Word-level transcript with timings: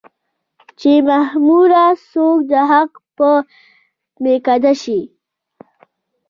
چې 0.79 0.91
مخموره 1.09 1.85
څوک 2.11 2.37
د 2.51 2.53
حق 2.69 2.91
په 3.17 3.29
ميکده 4.23 4.73
شي 4.81 4.99